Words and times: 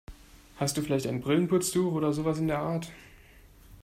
Hast 0.55 0.75
du 0.77 0.81
vielleicht 0.81 1.05
ein 1.05 1.21
Brillenputztuch 1.21 1.93
oder 1.93 2.11
sowas 2.11 2.39
in 2.39 2.47
der 2.47 2.57
Art? 2.57 2.91